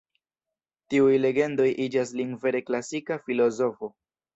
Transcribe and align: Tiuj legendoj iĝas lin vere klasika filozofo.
Tiuj 0.93 1.11
legendoj 1.27 1.69
iĝas 1.87 2.17
lin 2.23 2.35
vere 2.47 2.67
klasika 2.71 3.23
filozofo. 3.31 3.97